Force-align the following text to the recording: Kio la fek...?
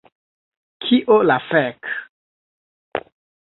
Kio 0.85 1.17
la 1.27 1.37
fek...? 1.51 1.93